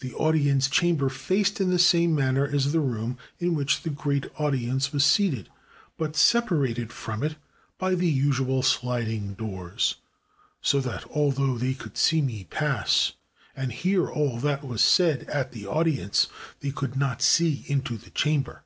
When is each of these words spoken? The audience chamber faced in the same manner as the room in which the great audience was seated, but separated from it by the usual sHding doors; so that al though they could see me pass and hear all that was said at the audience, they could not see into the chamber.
The 0.00 0.12
audience 0.14 0.68
chamber 0.68 1.08
faced 1.08 1.60
in 1.60 1.70
the 1.70 1.78
same 1.78 2.16
manner 2.16 2.44
as 2.44 2.72
the 2.72 2.80
room 2.80 3.16
in 3.38 3.54
which 3.54 3.82
the 3.84 3.90
great 3.90 4.26
audience 4.36 4.92
was 4.92 5.04
seated, 5.04 5.48
but 5.96 6.16
separated 6.16 6.92
from 6.92 7.22
it 7.22 7.36
by 7.78 7.94
the 7.94 8.08
usual 8.08 8.62
sHding 8.64 9.36
doors; 9.36 9.98
so 10.62 10.80
that 10.80 11.08
al 11.14 11.30
though 11.30 11.56
they 11.58 11.74
could 11.74 11.96
see 11.96 12.20
me 12.20 12.42
pass 12.50 13.12
and 13.54 13.70
hear 13.70 14.10
all 14.10 14.40
that 14.40 14.64
was 14.64 14.82
said 14.82 15.22
at 15.28 15.52
the 15.52 15.64
audience, 15.64 16.26
they 16.58 16.72
could 16.72 16.96
not 16.96 17.22
see 17.22 17.62
into 17.68 17.96
the 17.96 18.10
chamber. 18.10 18.64